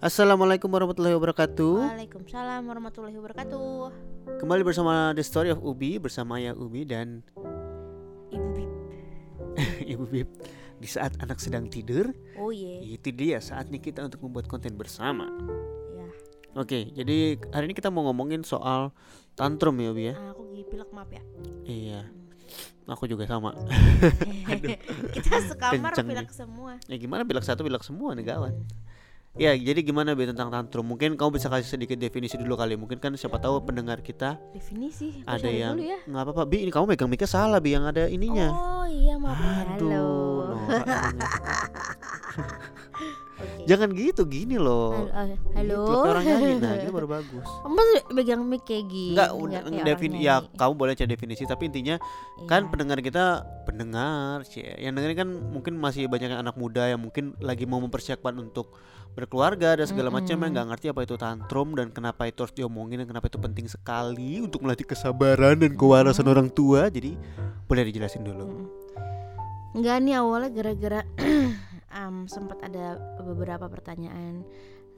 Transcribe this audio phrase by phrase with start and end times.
[0.00, 1.76] Assalamualaikum warahmatullahi wabarakatuh.
[1.92, 3.92] Waalaikumsalam warahmatullahi wabarakatuh.
[4.40, 7.20] Kembali bersama The Story of Ubi bersama ya Ubi dan
[8.32, 8.70] Ibu Bib.
[9.92, 10.28] Ibu Bib.
[10.80, 12.96] Di saat anak sedang tidur, Oh ye.
[12.96, 15.28] itu dia saatnya kita untuk membuat konten bersama.
[15.92, 16.08] Ya.
[16.56, 18.96] Oke, jadi hari ini kita mau ngomongin soal
[19.36, 20.14] tantrum ya Ubi ya.
[20.16, 21.20] Ah, aku gigi pilek maaf ya.
[21.68, 22.08] Iya.
[22.88, 23.54] Aku juga sama.
[25.14, 26.80] Kita sekamar pilek semua.
[26.90, 28.66] Ya gimana bilak satu bilak semua nih kawan.
[29.40, 30.84] Ya, jadi gimana Bi tentang tantrum?
[30.84, 32.76] Mungkin kamu bisa kasih sedikit definisi dulu kali.
[32.76, 35.24] Mungkin kan siapa tahu pendengar kita Definisi.
[35.24, 35.96] Ada yang ya.
[36.04, 36.44] nggak apa-apa.
[36.44, 38.52] Bi, ini kamu megang mic salah Bi yang ada ininya.
[38.52, 39.80] Oh iya maaf.
[39.80, 40.12] Aduh, Halo.
[43.40, 43.64] Oke.
[43.64, 45.08] Jangan gitu gini loh.
[45.08, 45.32] Halo.
[45.32, 45.80] oh, Halo.
[45.88, 47.48] Gitu, orang nyanyi nah gitu baru bagus.
[47.64, 49.16] Mas megang mic kayak gini.
[49.16, 51.96] Enggak, udah kayak defin orang ya kamu boleh cari definisi tapi intinya
[52.44, 52.76] kan Iya.
[52.76, 53.24] pendengar kita
[53.64, 54.76] pendengar cie.
[54.76, 58.76] Yang dengerin kan mungkin masih banyak anak muda yang mungkin lagi mau mempersiapkan untuk
[59.14, 63.02] berkeluarga dan segala macam yang nggak ngerti apa itu tantrum dan kenapa itu harus diomongin
[63.02, 66.88] dan kenapa itu penting sekali untuk melatih kesabaran dan kewarasan orang tua.
[66.88, 67.18] Jadi
[67.66, 68.46] boleh dijelasin dulu.
[68.46, 68.66] Mm.
[69.70, 71.00] Enggak nih awalnya gara-gara
[72.02, 74.42] em, sempat ada beberapa pertanyaan.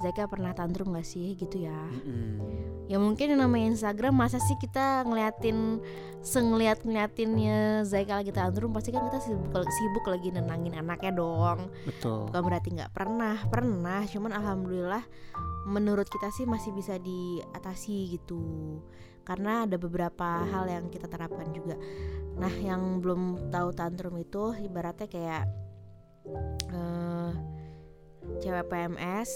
[0.02, 1.78] Zaka pernah tantrum gak sih gitu ya?
[2.02, 2.42] Mm-mm.
[2.90, 5.80] Ya mungkin yang namanya Instagram masa sih kita ngeliatin
[6.20, 11.70] sengeliat ngeliatinnya Zaika lagi tantrum pasti kan kita sibuk sibuk lagi nenangin anaknya dong.
[11.86, 12.28] Betul.
[12.28, 14.02] Bukan berarti nggak pernah, pernah.
[14.10, 15.04] Cuman alhamdulillah
[15.70, 18.82] menurut kita sih masih bisa diatasi gitu.
[19.22, 21.78] Karena ada beberapa hal yang kita terapkan juga.
[22.34, 25.46] Nah, yang belum tahu tantrum itu ibaratnya kayak
[26.74, 27.30] eh
[28.42, 29.30] cewek PMS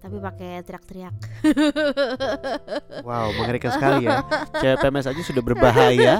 [0.00, 1.14] tapi pakai teriak-teriak.
[3.04, 4.24] Wow, mengerikan sekali ya.
[4.56, 6.14] Cewek PMS aja sudah berbahaya,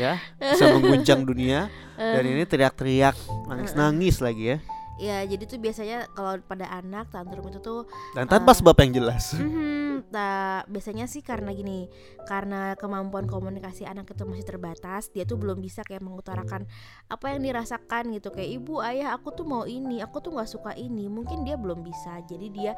[0.00, 1.68] ya, bisa mengguncang dunia.
[2.00, 3.14] Dan ini teriak-teriak,
[3.46, 4.58] nangis-nangis lagi ya.
[5.02, 9.34] Ya, jadi tuh biasanya kalau pada anak tantrum itu tuh Dan tanpa sebab yang jelas.
[9.34, 11.86] Mhm, ta- biasanya sih karena gini,
[12.26, 16.66] karena kemampuan komunikasi anak itu masih terbatas, dia tuh belum bisa kayak mengutarakan
[17.06, 20.72] apa yang dirasakan gitu kayak ibu, ayah, aku tuh mau ini, aku tuh nggak suka
[20.74, 22.72] ini, mungkin dia belum bisa, jadi dia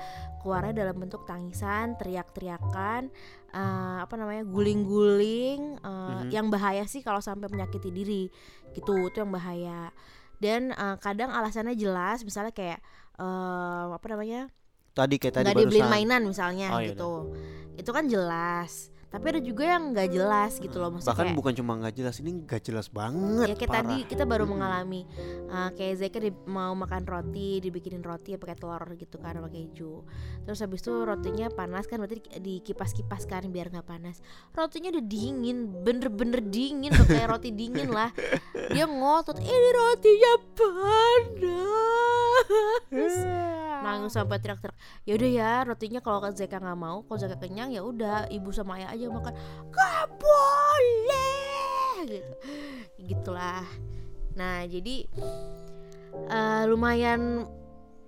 [0.45, 3.09] keluarnya dalam bentuk tangisan, teriak-teriakan,
[3.55, 6.31] eh, apa namanya, guling-guling, eh, Mhm.
[6.35, 8.29] yang bahaya sih kalau sampai menyakiti diri,
[8.75, 9.95] gitu, itu yang bahaya.
[10.43, 12.81] Dan eh, kadang alasannya jelas, misalnya kayak
[13.15, 14.51] eh, apa namanya?
[14.95, 17.35] Tadi kayak tadi nggak dibeliin mainan misalnya Oh, iya gitu.
[17.75, 18.95] itu kan jelas.
[19.11, 22.19] Tapi ada juga yang nggak jelas gitu loh maksudnya Bahkan kayak, bukan cuma nggak jelas,
[22.19, 23.47] ini nggak jelas banget.
[23.47, 23.83] ya kayak parah.
[23.87, 25.07] tadi kita baru mengalami
[25.49, 29.49] uh, kayak Zeka di- mau makan roti dibikinin roti ya pakai telur gitu kan sama
[29.49, 30.03] keju.
[30.43, 34.19] Terus habis itu rotinya panas kan berarti di- dikipas-kipas kan biar nggak panas.
[34.51, 38.11] Rotinya udah dingin bener-bener dingin udah kayak roti dingin lah.
[38.67, 41.31] Dia ngotot ini rotinya panas
[43.85, 47.85] nangis sampai teriak-teriak ya udah ya rotinya kalau Zeka nggak mau kalau Zeka kenyang ya
[47.85, 49.37] udah ibu sama ayah aja makan.
[49.69, 52.09] Gak boleh!
[52.09, 52.33] Gitu.
[53.05, 53.69] Gitulah.
[54.41, 55.05] Nah jadi
[56.33, 57.45] eh, lumayan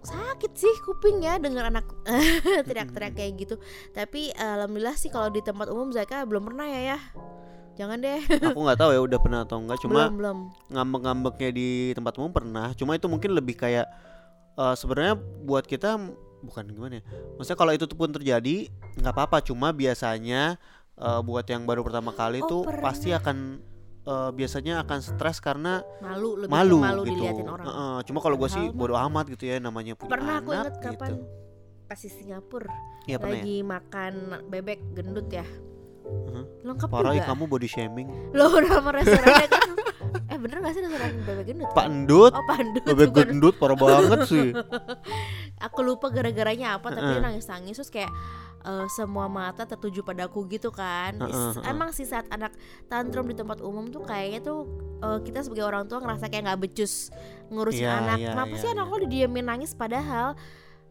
[0.06, 1.84] sakit sih kupingnya dengar anak
[2.68, 3.54] teriak-teriak kayak gitu.
[3.92, 6.98] Tapi alhamdulillah sih kalau di tempat umum Zeka belum pernah ya ya.
[7.76, 8.20] Jangan deh.
[8.54, 9.78] Aku nggak tahu ya udah pernah atau enggak.
[9.84, 10.38] Cuma belum belum.
[10.72, 12.72] ngambek-ngambeknya di tempat umum pernah.
[12.72, 13.84] Cuma itu mungkin lebih kayak
[14.56, 16.00] eh, sebenarnya buat kita
[16.38, 17.02] bukan gimana ya.
[17.34, 18.56] Maksudnya kalau itu pun terjadi
[18.94, 19.40] nggak apa-apa.
[19.40, 20.56] Cuma biasanya
[20.94, 22.84] eh, buat yang baru pertama kali Oh, tuh pernah.
[22.84, 23.36] pasti akan
[24.02, 27.10] eh, biasanya akan stres karena malu lebih malu, malu gitu.
[27.16, 30.50] diliatin orang Heeh, cuma kalau gue sih bodo amat gitu ya namanya punya pernah aku
[30.50, 31.24] anak inget kapan gitu.
[31.84, 32.70] pas di Singapura
[33.04, 33.26] Iya ya.
[33.26, 34.12] lagi makan
[34.46, 35.42] bebek gendut ya
[36.06, 36.42] Mhm.
[36.62, 38.06] lengkap Parah ya juga kamu body shaming.
[38.30, 39.68] lo nama restorannya kan
[40.46, 41.84] bener gak sih restoran bebek gendut Pak?
[41.90, 43.26] Endut, oh pandut bebek bukan.
[43.34, 44.48] gendut parah banget sih.
[45.66, 48.12] aku lupa gara-garanya apa tapi dia nangis-nangis terus kayak
[48.62, 51.70] eh, semua mata tertuju padaku gitu kan Is- heeh.
[51.70, 52.52] emang sih saat anak
[52.86, 54.68] tantrum di tempat umum tuh kayaknya tuh
[55.00, 57.08] eh, kita sebagai orang tua ngerasa kayak nggak becus
[57.48, 58.92] ngurusin Iya, anak iya, kenapa iya, sih anak iya.
[58.92, 60.28] lo didiemin nangis padahal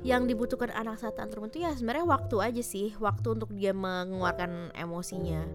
[0.04, 4.76] yang dibutuhkan anak saat tantrum itu ya sebenarnya waktu aja sih waktu untuk dia mengeluarkan
[4.76, 5.48] emosinya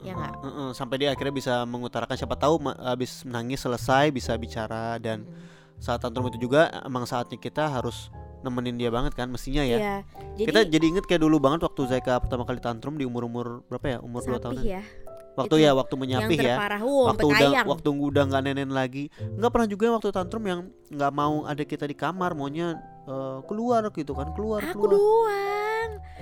[0.00, 4.96] ya nggak Heeh, sampai dia akhirnya bisa mengutarakan siapa tahu habis menangis selesai bisa bicara
[4.98, 5.82] dan Mm.
[5.82, 8.08] saat tantrum itu juga emang saatnya kita harus
[8.40, 9.76] nemenin dia banget kan mestinya ya.
[9.76, 9.94] Iya,
[10.38, 13.84] jadi kita jadi inget kayak dulu banget waktu Zaika pertama kali tantrum di umur-umur berapa
[13.84, 13.98] ya?
[14.00, 14.54] Umur 2 Sapih tahun.
[14.62, 14.82] ya
[15.36, 16.56] Waktu itu ya waktu yang menyapih ya.
[16.80, 19.12] wow, Waktu udah waktu udah nggak nenen lagi.
[19.36, 23.84] Nggak pernah juga waktu tantrum yang nggak mau ada kita di kamar, maunya eh, keluar
[23.92, 25.65] gitu kan keluar aku keluar doang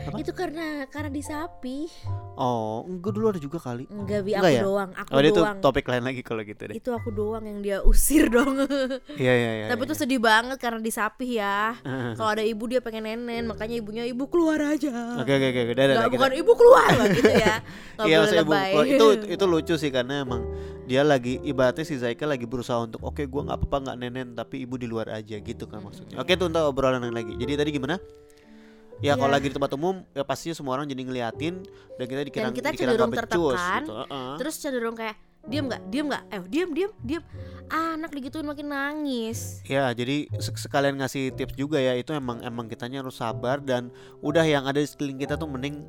[0.05, 0.17] Apa?
[0.21, 1.89] itu karena karena disapi.
[2.35, 3.87] Oh enggak dulu ada juga kali.
[3.87, 4.63] Enggak bi Enggak aku ya?
[4.63, 5.59] doang aku oh itu doang.
[5.63, 6.75] topik lain lagi kalau gitu deh.
[6.75, 8.57] Itu aku doang yang dia usir dong.
[9.15, 11.75] Iya iya iya tapi itu sedih banget karena disapih ya.
[12.19, 15.19] Kalau ada ibu dia pengen nenen makanya ibunya ibu keluar aja.
[15.23, 17.57] Oke oke oke udah udah bukan ibu keluar lah gitu ya.
[18.05, 18.85] Iya, ibu keluar.
[18.85, 20.43] itu itu lucu sih karena emang
[20.85, 24.67] dia lagi ibaratnya si Zaika lagi berusaha untuk oke gua nggak apa-apa nggak nenen tapi
[24.67, 25.39] ibu di luar aja.
[25.39, 26.19] Gitu kan maksudnya.
[26.19, 27.33] Oke itu untuk obrolan lagi.
[27.39, 27.97] Jadi tadi gimana?
[28.99, 29.37] Ya kalau Iya.
[29.37, 31.55] lagi di tempat umum ya pastinya semua orang jadi ngeliatin
[31.93, 33.93] dan kita dikira kita dikira cenderung tertekan, gitu.
[33.97, 34.33] Heeh.
[34.37, 37.23] terus cenderung kayak diem nggak diem nggak eh diem diem diem
[37.67, 42.65] anak digituin makin nangis Ya jadi sek- sekalian ngasih tips juga ya itu emang emang
[42.65, 45.85] kitanya harus sabar dan udah yang ada di sekeliling kita tuh mending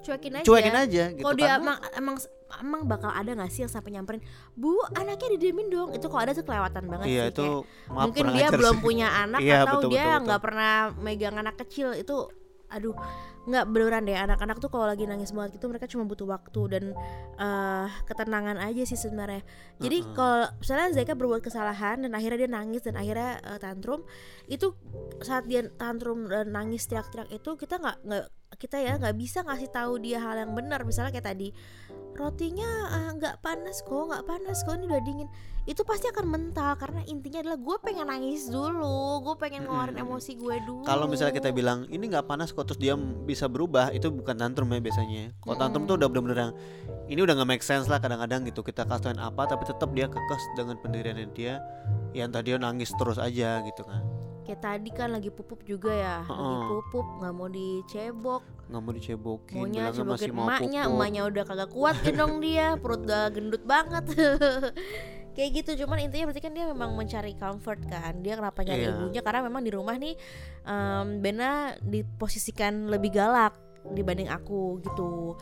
[0.00, 2.16] cuekin aja cuekin aja gitu kalau dia karena- emang emang
[2.60, 4.22] emang bakal ada nggak sih yang sampai nyamperin
[4.52, 8.04] bu anaknya didiemin dong itu kalau ada tuh kelewatan banget Iya sih itu kayak maaf
[8.04, 8.82] mungkin dia belum sih.
[8.82, 12.16] punya anak Iya, atau betul, dia nggak pernah megang anak kecil itu
[12.72, 12.96] aduh
[13.42, 16.84] nggak beneran deh anak-anak tuh kalau lagi nangis banget gitu mereka cuma butuh waktu dan
[17.36, 19.42] eh ketenangan aja sih sebenarnya
[19.82, 20.14] jadi Heeh.
[20.14, 24.06] kalau misalnya Zaika berbuat kesalahan dan akhirnya dia nangis dan akhirnya eh, tantrum
[24.46, 24.72] itu
[25.20, 28.26] saat dia tantrum dan nangis teriak-teriak itu kita nggak nggak
[28.62, 30.86] kita ya nggak bisa ngasih tahu dia hal yang benar.
[30.86, 31.50] Misalnya kayak tadi
[32.14, 35.26] rotinya eh, nggak panas kok nggak panas kok ini udah dingin.
[35.66, 40.06] Itu pasti akan mental karena intinya adalah gue pengen nangis dulu gue pengen ngeluarin Mm-mm.
[40.06, 40.86] emosi gue dulu.
[40.86, 42.94] Kalau misalnya kita bilang ini nggak panas kok terus dia
[43.26, 45.34] bisa berubah itu bukan tantrum ya biasanya.
[45.42, 46.52] Kalau tantrum tuh udah bener-bener yang
[47.10, 50.40] ini udah nggak make sense lah kadang-kadang gitu kita kasihin apa tapi tetap dia kekeh
[50.54, 51.58] dengan pendiriannya dia
[52.14, 54.04] yang tadi dia nangis terus aja gitu kan
[54.42, 56.62] kayak tadi kan lagi pupup juga ya lagi Heeh.
[56.68, 60.94] pupup nggak mau dicebok nggak mau dicebokin maunya masih cebokin mau emaknya pupuk.
[60.96, 64.04] emaknya udah kagak kuat gendong dia perut udah gendut banget
[65.34, 68.92] kayak gitu cuman intinya berarti kan dia memang mencari comfort kan dia kenapa nyari Iya.
[68.92, 70.14] ibunya karena memang di rumah nih
[70.62, 71.50] em, Bena
[71.80, 73.56] diposisikan lebih galak
[73.88, 75.34] dibanding aku gitu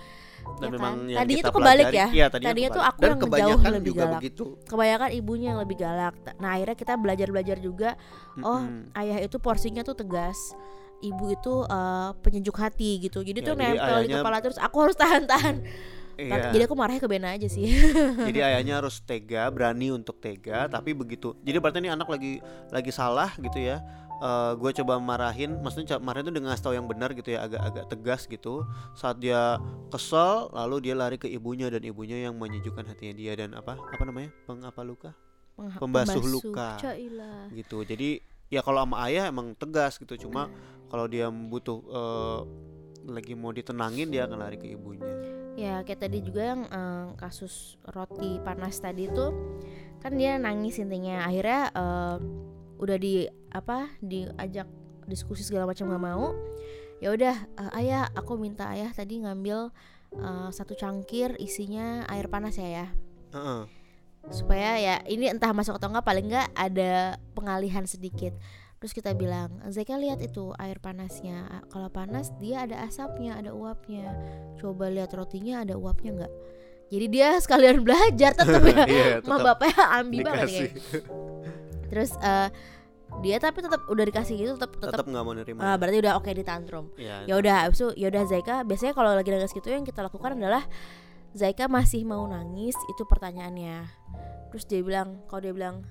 [0.59, 1.09] dan ya memang kan?
[1.09, 2.07] yang Tadinya kita tuh kebalik ya.
[2.11, 4.15] iya, tadinya, Tadinya tuh aku dan yang jauh kebanyakan lebih juga galak.
[4.19, 7.91] begitu kebanyakan ibunya yang lebih galak nah akhirnya kita belajar belajar juga
[8.39, 8.93] oh Mm-mm.
[8.95, 10.39] ayah itu porsinya tuh tegas
[11.01, 14.77] ibu itu eh, penyejuk hati gitu jadi Ya, tuh jadi nempel di kepala terus aku
[14.81, 15.57] harus tahan tahan
[16.21, 16.53] Iya.
[16.53, 17.65] jadi aku marahnya ke Bena aja sih
[18.29, 22.93] jadi ayahnya harus tega berani untuk tega tapi begitu jadi berarti ini anak lagi lagi
[22.93, 23.81] salah gitu ya
[24.55, 28.63] gue coba marahin maksudnya marahin itu dengan tahu yang benar gitu ya agak-agak tegas gitu.
[28.93, 29.57] Saat dia
[29.89, 34.03] kesel lalu dia lari ke ibunya dan ibunya yang menyejukkan hatinya dia dan apa apa
[34.05, 34.29] namanya?
[34.45, 35.11] Pengapa luka?
[35.57, 36.77] Pengha- Pembasuh luka.
[36.77, 37.49] Cailah.
[37.51, 37.81] gitu.
[37.83, 40.29] Jadi ya kalau sama ayah emang tegas gitu.
[40.29, 40.53] Cuma
[40.89, 42.41] kalau dia butuh eh,
[43.09, 45.09] lagi mau ditenangin dia akan lari ke ibunya.
[45.57, 49.33] Ya kayak tadi juga yang eh, kasus roti panas tadi tuh
[50.01, 51.25] kan dia nangis intinya.
[51.25, 52.17] Akhirnya eh,
[52.81, 54.67] udah di apa diajak
[55.05, 56.33] diskusi segala macam nggak mau
[57.05, 59.69] ya udah eh, ayah aku minta ayah tadi ngambil
[60.17, 62.87] eh, satu cangkir isinya air panas ya ya.
[63.31, 63.63] Heeh.
[64.21, 68.37] supaya ya ini entah masuk atau enggak paling enggak ada pengalihan sedikit.
[68.77, 71.65] Terus kita bilang Zeka lihat itu air panasnya.
[71.73, 74.13] Kalau panas dia ada asapnya ada uapnya.
[74.61, 76.33] Coba lihat rotinya ada uapnya enggak
[76.91, 78.85] jadi dia sekalian belajar tetap ya.
[78.85, 80.73] Iya, Ma tetap bapaknya ambi banget kayak
[81.91, 82.49] terus eh,
[83.21, 85.61] dia tapi tetap udah dikasih gitu tetap tetap nggak mau nerima.
[85.61, 86.95] Ah, berarti udah oke di tantrum.
[86.95, 90.01] Ya, ya udah habis itu ya udah Zaika biasanya kalau lagi nangis gitu yang kita
[90.01, 90.63] lakukan adalah
[91.35, 93.83] Zaika masih mau nangis itu pertanyaannya.
[94.55, 95.83] Terus dia bilang kalau dia bilang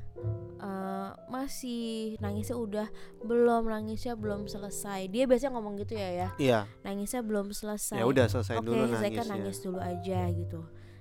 [0.60, 2.88] "Eh, masih nangisnya udah
[3.24, 5.08] belum nangisnya belum selesai.
[5.08, 6.28] Dia biasanya ngomong gitu ya ya?
[6.36, 6.60] Iya.
[6.84, 8.00] Nangisnya belum selesai.
[8.00, 9.32] Ya udah selesai oke dulu Zaika nangisnya.
[9.32, 10.60] nangis dulu aja gitu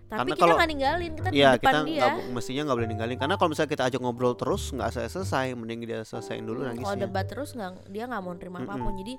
[0.09, 2.05] tapi Karena kita kalau- nggak ninggalin kita di Iya depan kita dia.
[2.09, 3.17] bo- mestinya nggak boleh ninggalin.
[3.19, 6.73] Karena kalau misalnya kita ajak ngobrol terus nggak selesai selesai mending dia selesaiin dulu Hmm,
[6.73, 8.71] kalau nangisnya debat terus nggak dia nggak mau nerima Mm-mm.
[8.71, 8.93] apa pun.
[8.97, 9.15] Jadi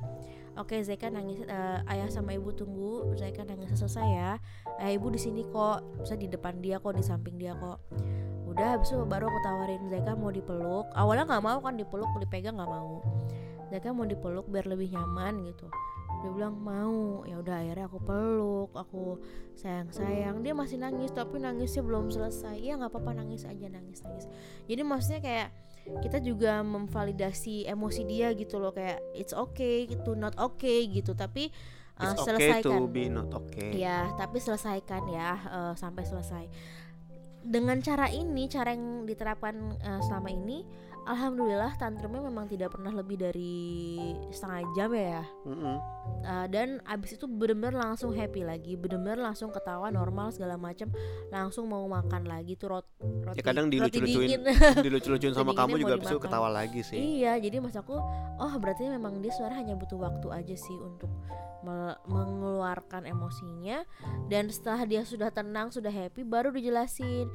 [0.55, 3.13] oke Zaika nangis eh, ayah sama ibu tunggu.
[3.13, 4.31] Zaika nangis selesai ya.
[4.77, 7.77] Ayah ibu di sini kok bisa di depan dia kok di samping dia kok.
[8.45, 10.89] Udah habis itu baru aku tawarin Zaika mau dipeluk.
[10.91, 13.05] Awalnya nggak mau kan dipeluk dipegang nggak mau.
[13.69, 15.69] Zaika mau dipeluk biar lebih nyaman gitu
[16.21, 17.23] dia bilang mau.
[17.23, 19.19] Ya udah akhirnya aku peluk aku
[19.59, 22.59] sayang sayang dia masih nangis tapi nangisnya belum selesai.
[22.59, 24.25] Ya nggak apa-apa nangis aja nangis nangis.
[24.67, 25.49] Jadi maksudnya kayak
[26.03, 31.15] kita juga memvalidasi emosi dia gitu loh kayak it's okay to not okay gitu.
[31.15, 31.49] Tapi
[31.99, 32.79] uh, It's okay selesaikan.
[32.79, 33.75] to be not okay.
[33.75, 36.45] Ya tapi selesaikan ya uh, sampai selesai.
[37.39, 40.63] Dengan cara ini cara yang diterapkan uh, selama ini
[41.09, 43.97] alhamdulillah tantrumnya memang tidak pernah lebih dari
[44.29, 45.77] setengah jam ya Mm-mm.
[46.19, 50.93] Uh, dan abis itu bener-bener langsung happy lagi bener-bener langsung ketawa normal segala macam
[51.27, 52.85] langsung mau makan lagi tuh rot
[53.25, 54.45] roti ya kadang dilucu-lucuin
[54.85, 56.25] dilucu-lucuin sama kamu juga bisa dimakan.
[56.29, 57.97] ketawa lagi sih Iya, jadi mas aku,
[58.37, 61.09] oh berarti memang dia sebenarnya hanya butuh waktu aja sih untuk
[61.63, 63.83] me- mengeluarkan emosinya.
[64.27, 67.27] Dan setelah dia sudah tenang, sudah happy, baru dijelasin,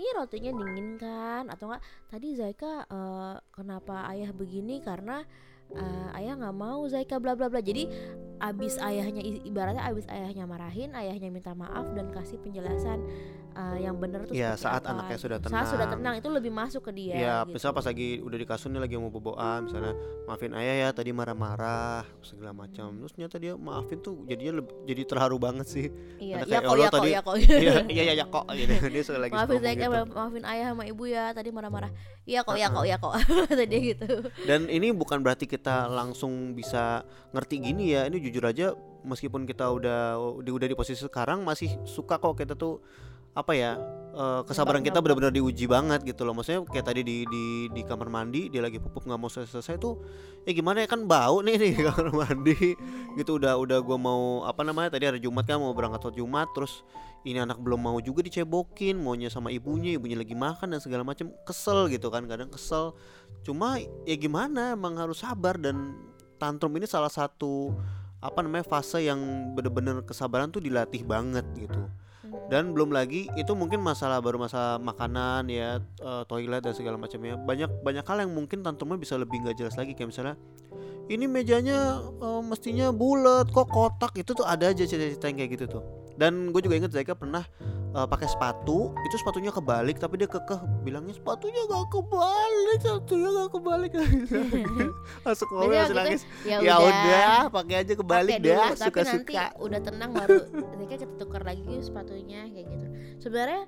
[0.00, 1.44] nih rotinya dingin kan?
[1.52, 1.84] Atau enggak?
[2.08, 4.80] Tadi Zaika eh, kenapa ayah begini?
[4.80, 5.20] Karena
[5.72, 7.60] eh, ayah nggak mau Zaika bla bla bla.
[7.60, 7.86] Jadi
[8.40, 13.04] abis ayahnya ibaratnya abis ayahnya marahin, ayahnya minta maaf dan kasih penjelasan
[13.52, 16.00] eh, yang benar tuh Ya, saat apa anaknya sudah Saat sudah tenang.
[16.00, 17.14] tenang itu lebih masuk ke dia.
[17.14, 17.52] ya gitu.
[17.52, 19.92] misal pas lagi udah di kasur nih lagi mau boboan misalnya
[20.24, 25.02] maafin ayah ya tadi marah-marah segala macam terus ternyata dia maafin tuh jadinya leb- jadi
[25.04, 25.86] terharu banget sih
[26.16, 27.34] Iya, ya kok, "Allah, ya kok, tadi- ya kok.
[27.60, 30.00] iya iya iya ya, kok gitu dia suka lagi maafin saya gitu.
[30.10, 31.90] maafin ayah sama ibu ya tadi marah-marah.
[32.24, 33.12] Iya kok, ya kok, ya kok.
[33.50, 34.06] Kata dia gitu.
[34.46, 37.04] dan ini bukan berarti kita langsung bisa
[37.36, 38.72] ngerti gini ya ini jujur aja
[39.04, 42.80] meskipun kita udah udah di posisi sekarang masih suka kok kita tuh
[43.30, 43.78] apa ya
[44.10, 46.34] eh, kesabaran kita benar-benar diuji banget gitu loh.
[46.34, 50.02] Maksudnya kayak tadi di di di kamar mandi dia lagi pupuk nggak mau selesai tuh
[50.42, 50.88] ya gimana ya?
[50.90, 52.74] Kan bau nih di kamar mandi.
[53.14, 56.48] Gitu udah udah gua mau apa namanya tadi hari Jumat kan mau berangkat sholat Jumat
[56.50, 56.82] terus
[57.22, 61.30] ini anak belum mau juga dicebokin maunya sama ibunya ibunya lagi makan dan segala macam
[61.46, 62.98] kesel gitu kan kadang kesel.
[63.46, 65.94] Cuma ya gimana emang harus sabar dan
[66.40, 67.76] tantrum ini salah satu
[68.20, 69.20] apa namanya fase yang
[69.56, 71.88] bener-bener kesabaran tuh dilatih banget gitu
[72.50, 77.38] dan belum lagi itu mungkin masalah baru masalah makanan ya eh, toilet dan segala macamnya.
[77.38, 79.94] Banyak banyak hal yang mungkin tantrumnya bisa lebih nggak jelas lagi.
[79.94, 80.34] Kayak misalnya
[81.06, 84.18] ini mejanya eh, mestinya bulat kok kotak?
[84.18, 85.82] Itu tuh ada aja cerita-cerita yang kayak gitu tuh.
[86.18, 87.46] Dan gue juga inget Zaika pernah
[87.90, 90.60] eh, pakai sepatu itu sepatunya kebalik tapi dia kekeh.
[90.80, 93.90] Bilangnya sepatunya gak kebalik sepatunya gak kebalik.
[95.26, 96.22] Masuk mobil langsung itu, nangis.
[96.42, 97.38] ya, ya udah.
[97.50, 100.36] pakai aja kebalik dulu, dah tapi suka nanti suka udah tenang baru
[100.76, 102.86] mereka kita tukar lagi sepatunya kayak gitu.
[103.20, 103.62] Sebenarnya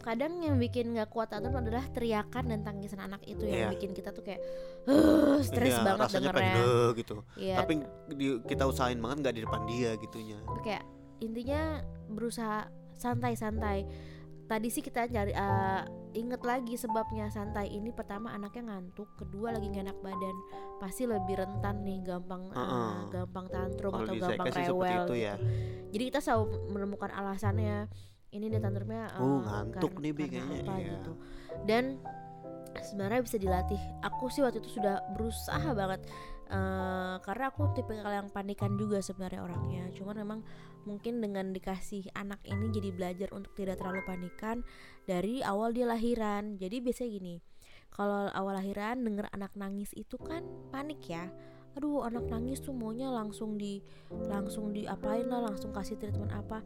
[0.00, 3.70] kadang yang bikin nggak kuat tantrum adalah teriakan dan tangisan anak itu yang Iya.
[3.70, 4.40] bikin kita tuh kayak
[4.88, 6.40] "Huh, stres Iya, banget rasanya dengernya.
[6.56, 7.14] pengen "Eh," gitu.
[7.36, 7.72] Iya, tapi
[8.10, 10.84] di- kita usahain banget nggak di depan dia gitunya kayak
[11.20, 12.64] intinya berusaha
[13.00, 13.88] santai-santai
[14.44, 19.70] tadi sih kita cari eh, inget lagi sebabnya santai ini pertama anaknya ngantuk kedua lagi
[19.70, 20.36] gak enak badan
[20.76, 22.92] pasti lebih rentan nih gampang eh, Heeh.
[23.08, 25.14] gampang tantrum atau gampang rewel itu gitu.
[25.14, 25.34] ya.
[25.88, 27.86] jadi kita selalu menemukan alasannya
[28.30, 30.90] ini dia tantrumnya eh, Oh, ngantuk karena- nih, Bi, karena kayaknya, apa iya.
[30.92, 31.12] gitu
[31.62, 31.84] dan
[32.82, 33.80] sebenarnya bisa dilatih.
[34.04, 36.00] Aku sih waktu itu sudah berusaha banget
[36.50, 39.84] eh, karena aku tipe yang panikan juga sebenarnya orangnya.
[39.94, 40.40] Cuman memang
[40.88, 44.64] mungkin dengan dikasih anak ini jadi belajar untuk tidak terlalu panikan
[45.04, 46.56] dari awal dia lahiran.
[46.56, 47.36] Jadi biasanya gini
[47.90, 51.28] kalau awal lahiran denger anak nangis itu kan panik ya.
[51.78, 53.78] Aduh anak nangis tuh maunya langsung di
[54.10, 56.62] langsung diapain lah langsung kasih treatment apa.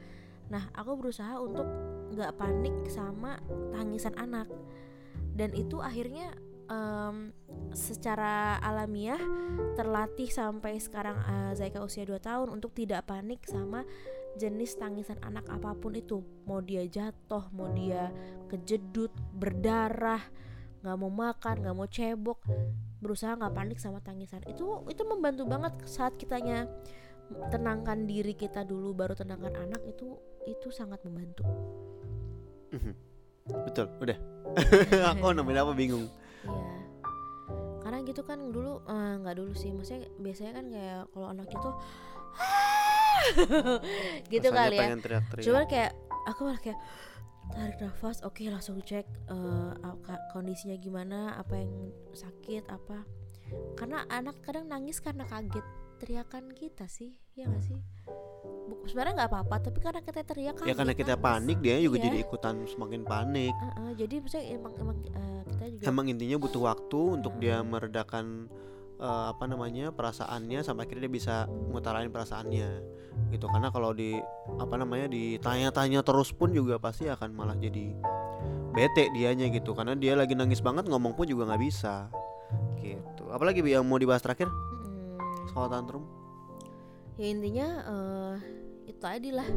[0.52, 1.64] Nah aku berusaha untuk
[2.12, 3.40] nggak panik sama
[3.72, 4.48] tangisan anak
[5.34, 6.30] dan itu akhirnya
[6.70, 7.34] em,
[7.74, 9.18] secara alamiah
[9.74, 13.82] terlatih sampai sekarang eh, Zaika usia 2 tahun untuk tidak panik sama
[14.38, 16.22] jenis tangisan anak apa pun itu.
[16.46, 18.10] Mau dia jatuh mau dia
[18.50, 20.22] kejedut berdarah
[20.84, 22.44] nggak mau makan nggak mau cebok
[23.00, 24.42] berusaha nggak panik sama tangisan.
[24.46, 26.70] Itu itu membantu banget saat kitanya
[27.50, 30.12] tenangkan diri kita dulu baru tenangkan anak itu
[30.44, 31.42] itu sangat membantu
[33.46, 34.18] betul udah
[35.10, 36.06] aku namanya apa bingung
[36.44, 36.64] Iya.
[37.80, 41.70] Karena gitu kan dulu eh, nggak dulu sih, maksudnya biasanya kan kayak kalau anak itu
[44.30, 44.80] gitu Rasanya kali ya.
[44.82, 45.44] pengen teriak-teriak.
[45.44, 45.92] Cuman kayak
[46.26, 46.80] aku malah kayak
[47.46, 49.04] tarik nafas, oke langsung cek
[49.80, 51.72] apa- kondisinya gimana, apa yang
[52.10, 53.04] sakit, apa.
[53.74, 55.64] Karena anak kadang nangis karena kaget
[55.96, 57.80] teriakan kita sih, ya nggak sih?
[58.84, 61.24] Sebenarnya nggak apa-apa, tapi karena kita teriak ya karena kita nangis.
[61.24, 62.04] panik dia juga Iya.
[62.04, 63.54] jadi ikutan semakin panik.
[63.54, 68.48] Heeh, jadi maksudnya emang emang eh, kita juga emang intinya butuh waktu untuk dia meredakan
[68.94, 72.68] eh, apa namanya perasaannya sampai akhirnya dia bisa ngutarain perasaannya
[73.32, 73.46] gitu.
[73.48, 74.16] Karena kalau di
[74.56, 77.92] apa namanya ditanya-tanya terus pun juga pasti akan malah jadi
[78.72, 79.72] bete dianya gitu.
[79.72, 82.08] Karena dia lagi nangis banget ngomong pun juga nggak bisa
[82.80, 83.28] gitu.
[83.28, 84.48] Apalagi yang mau dibahas terakhir?
[85.52, 86.23] Soal tantrum
[87.20, 88.34] ya intinya eh,
[88.90, 89.48] itu tadi lah.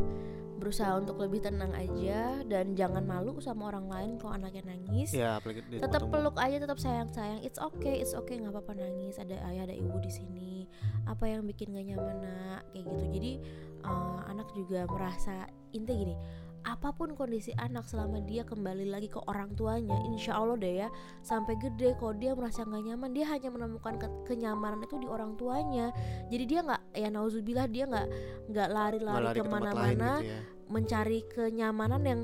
[0.58, 5.14] Berusaha untuk lebih tenang aja dan jangan malu sama orang lain kalau anaknya nangis.
[5.14, 5.38] Ya
[5.86, 9.22] tetap peluk aja tetap sayang sayang it's okay it's okay nggak apa-apa nangis.
[9.22, 10.66] Ada ayah ada ibu di sini.
[11.06, 12.62] Apa yang bikin gak nyaman nak?
[12.74, 13.06] Kayak gitu.
[13.14, 13.32] Jadi
[13.86, 15.46] eh, anak juga merasa
[15.78, 16.18] inti gini
[16.68, 20.92] apa pun kondisi anak selama dia kembali lagi ke orang tuanya insya Allah deh ya
[21.24, 25.40] sampai gede kalau dia merasa nggak nyaman dia hanya menemukan ke- kenyamanan itu di orang
[25.40, 25.96] tuanya.
[26.28, 28.08] Jadi dia nggak ya nauzubillah dia nggak
[28.50, 30.40] nggak lari-lari ke mana-mana gitu ya.
[30.68, 32.22] mencari kenyamanan yang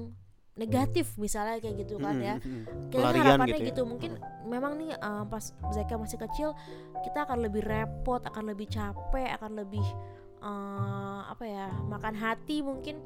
[0.54, 2.90] negatif misalnya kayak gitu kan ya Mm, mm, mm.
[2.94, 3.90] kita Pelarian harapannya gitu gitu, ya.
[3.90, 4.12] mungkin
[4.46, 6.50] memang nih uh, pas Zeka masih kecil
[7.02, 9.86] kita akan lebih repot akan lebih capek akan lebih
[10.46, 13.02] uh, apa ya makan hati mungkin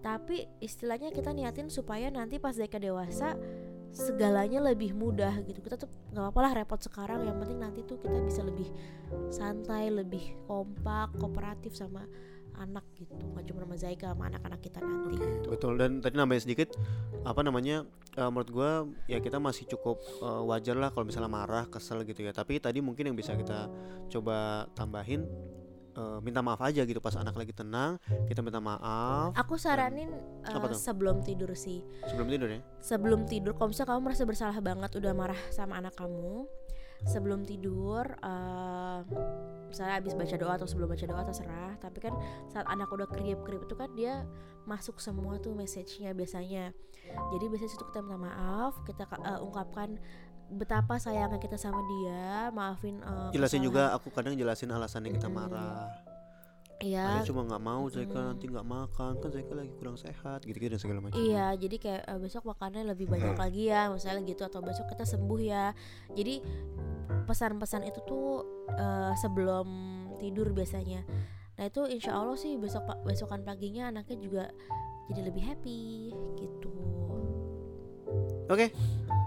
[0.00, 3.36] tapi istilahnya kita niatin supaya nanti pas Zeka dewasa
[3.92, 7.96] segalanya lebih mudah gitu kita tuh nggak apa-apa lah repot sekarang yang penting nanti tuh
[8.00, 8.68] kita bisa lebih
[9.32, 12.04] santai lebih kompak kooperatif sama
[12.56, 15.48] anak gitu nggak cuma sama Zaika sama anak-anak kita nanti gitu.
[15.52, 16.72] Betul dan tadi nambahin sedikit
[17.22, 17.84] apa namanya
[18.16, 18.70] eh, menurut gua
[19.06, 22.32] ya kita masih cukup eh, wajar lah kalau misalnya marah, kesel gitu ya.
[22.32, 23.68] Tapi tadi mungkin yang bisa kita
[24.08, 25.28] coba tambahin
[25.96, 27.96] eh, minta maaf aja gitu pas anak lagi tenang,
[28.28, 30.12] kita minta maaf Aku saranin
[30.44, 30.78] uh, Apa tuh?
[30.78, 31.80] sebelum tidur sih.
[32.06, 32.60] sebelum tidur ya.
[32.78, 36.44] Sebelum tidur, kalau misalnya kamu merasa bersalah banget udah marah sama anak kamu,
[37.04, 39.04] sebelum tidur, uh,
[39.68, 41.72] misalnya habis baca doa atau sebelum baca doa terserah.
[41.76, 42.14] Tapi kan
[42.48, 44.24] saat anak udah kriip-kriip itu kan dia
[44.64, 46.72] masuk semua tuh message-nya biasanya.
[47.06, 50.00] Jadi biasanya situ kita minta maaf, kita uh, ungkapkan
[50.48, 53.00] betapa sayangnya kita sama dia, maafin.
[53.00, 55.90] uh, Jelasin kesalahan- juga aku kadang jelasin alasannya kita marah.
[56.76, 58.26] Iya, Saya cuma nggak mau Zaika Mm.
[58.28, 61.16] nanti nggak makan kan Zaika lagi kurang sehat gitu-gitu dan segala macam.
[61.16, 65.02] Iya, jadi kayak eh, besok makannya lebih banyak lagi ya, misalnya gitu atau besok kita
[65.02, 65.72] sembuh ya.
[66.12, 66.44] Jadi
[67.24, 69.66] pesan-pesan itu tuh eh, sebelum
[70.16, 71.00] tidur biasanya.
[71.56, 74.44] Nah itu insya Allah sih besok besokan paginya anaknya juga
[75.08, 76.70] jadi lebih happy gitu.
[78.46, 78.68] Oke.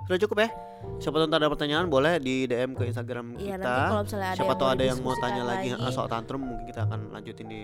[0.09, 0.49] Sudah cukup ya.
[0.97, 3.61] Siapa tahu ada pertanyaan boleh di DM ke Instagram Iya kita.
[3.61, 6.41] nanti kalau misalnya ada Siapa tahu ada yang mau tanya lagi, lagi, eh, soal tantrum
[6.41, 7.61] mungkin kita akan lanjutin di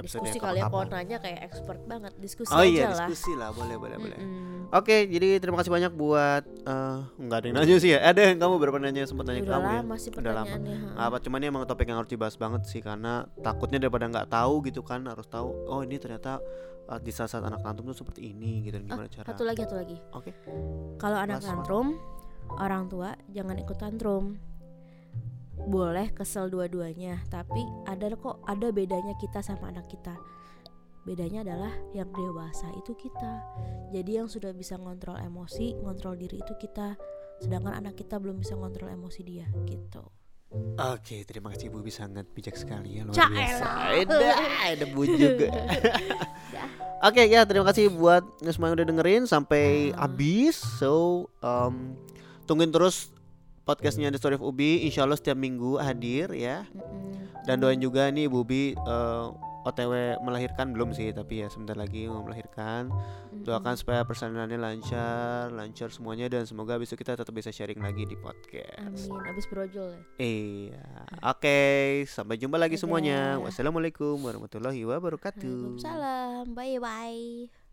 [0.00, 3.06] diskusi kali ya nanya kayak expert banget diskusi Oh aja iya lah.
[3.06, 4.18] diskusi lah boleh boleh boleh.
[4.68, 8.36] Oke jadi terima kasih banyak buat eh nggak ada yang nanya sih ya ada yang
[8.36, 10.54] kamu berapa nanya sempat nanya Udah kamu ya lama sih Udah lama.
[10.94, 14.60] apa cuman ini emang topik yang harus dibahas banget sih karena takutnya daripada nggak tahu
[14.64, 16.38] gitu kan harus tahu oh ini ternyata
[16.86, 19.44] eh, di saat saat anak tantrum tuh seperti ini gitu dan Oh, gimana cara Satu
[19.44, 19.96] lagi, satu lagi.
[20.12, 20.30] Oke.
[20.96, 21.96] Kalau anak tantrum,
[22.54, 24.36] orang tua jangan ikut tantrum.
[25.68, 30.16] Boleh kesel dua-duanya, tapi ada kok ada bedanya kita sama anak kita.
[31.04, 33.40] Bedanya adalah yang dewasa itu kita.
[33.92, 36.96] Jadi yang sudah bisa ngontrol emosi, ngontrol diri itu kita.
[37.38, 40.04] Sedangkan anak kita belum bisa ngontrol emosi dia gitu.
[40.80, 43.66] Oke, terima kasih Bu sangat bijak sekali ya luar biasa.
[44.64, 45.48] ada Bu juga.
[47.08, 50.00] Oke ya, terima kasih buat semua yang udah dengerin sampai Hmm.
[50.00, 50.56] habis.
[50.80, 51.94] So, um,
[52.48, 53.12] tungguin terus
[53.68, 54.88] podcastnya The Story of Ubi.
[54.88, 56.64] Insya Allah setiap minggu hadir ya.
[57.44, 59.26] Dan doain juga nih Bu Ubi eh,
[59.68, 62.88] OTW melahirkan belum sih, tapi ya sebentar lagi mau melahirkan.
[63.44, 68.16] Doakan supaya persalinannya lancar, lancar semuanya dan semoga besok kita tetap bisa sharing lagi di
[68.16, 69.12] podcast.
[69.12, 69.28] Amin.
[69.28, 70.02] Abis brojol ya.
[70.16, 70.84] Iya,
[71.20, 71.60] oke.
[72.08, 73.36] Sampai jumpa lagi semuanya.
[73.36, 73.44] Dadah.
[73.52, 75.76] Wassalamualaikum warahmatullahi wabarakatuh.
[75.76, 76.56] Waalaikumsalam.
[76.56, 77.67] Bye bye.